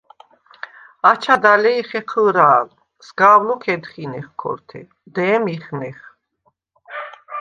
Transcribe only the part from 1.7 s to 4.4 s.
ი ხეჴჷ̄რა̄ლ: სგავ ლოქ ედხინეხ